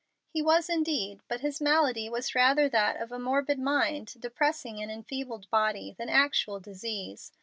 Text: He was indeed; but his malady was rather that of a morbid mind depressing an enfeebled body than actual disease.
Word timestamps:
He 0.33 0.41
was 0.41 0.67
indeed; 0.67 1.21
but 1.27 1.41
his 1.41 1.61
malady 1.61 2.09
was 2.09 2.33
rather 2.33 2.67
that 2.67 2.99
of 2.99 3.11
a 3.11 3.19
morbid 3.19 3.59
mind 3.59 4.15
depressing 4.17 4.81
an 4.81 4.89
enfeebled 4.89 5.47
body 5.51 5.93
than 5.95 6.09
actual 6.09 6.59
disease. 6.59 7.31